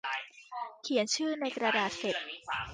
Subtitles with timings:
[0.83, 2.15] เขียนชื่อในกระดาษเสร็จ